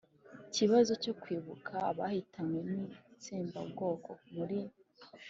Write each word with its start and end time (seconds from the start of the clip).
kibazo 0.55 0.93
cyo 1.03 1.13
kwibuka 1.21 1.73
abahitanwe 1.89 2.59
n'itsembabwoko, 2.69 4.09
muri 4.35 4.59